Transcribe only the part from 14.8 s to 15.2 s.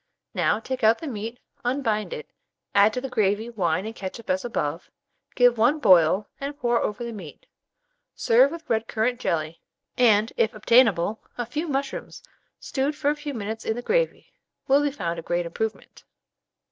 be found